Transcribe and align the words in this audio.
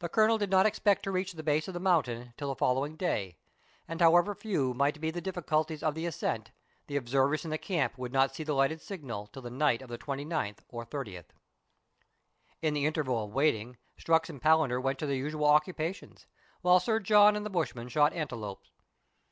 The 0.00 0.08
Colonel 0.08 0.38
did 0.38 0.50
not 0.50 0.66
expect 0.66 1.04
to 1.04 1.12
reach 1.12 1.34
the 1.34 1.42
base 1.44 1.68
of 1.68 1.74
the 1.74 1.78
mountain 1.78 2.34
till 2.36 2.48
the 2.48 2.56
following 2.56 2.96
day, 2.96 3.38
and 3.86 4.00
however 4.00 4.34
few 4.34 4.74
might 4.74 5.00
be 5.00 5.12
the 5.12 5.22
diffi 5.22 5.44
culties 5.46 5.84
of 5.84 5.94
the 5.94 6.04
ascent, 6.04 6.50
the 6.88 6.96
observers 6.96 7.44
in 7.44 7.52
the 7.52 7.58
camp 7.58 7.96
would 7.96 8.12
not 8.12 8.34
see 8.34 8.42
the 8.42 8.54
lighted 8.54 8.80
signal 8.80 9.28
till 9.28 9.42
the 9.42 9.50
night 9.50 9.80
of 9.80 9.88
the 9.88 9.98
29th 9.98 10.64
or 10.68 10.84
30th. 10.84 11.26
In 12.60 12.74
the 12.74 12.86
interval 12.86 13.22
of 13.26 13.30
waiting, 13.34 13.76
Strux 14.00 14.28
and 14.28 14.42
Palander 14.42 14.82
went 14.82 14.98
to 14.98 15.06
their 15.06 15.14
usual 15.14 15.46
occupations, 15.46 16.26
while 16.62 16.80
Sir 16.80 16.98
John 16.98 17.36
and 17.36 17.46
the 17.46 17.48
bushman 17.48 17.88
shot 17.88 18.12
antelopes. 18.12 18.72